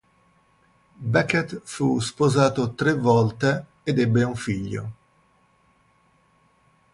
[0.97, 4.91] Beckett fu sposato tre volte ed ebbe un figlio.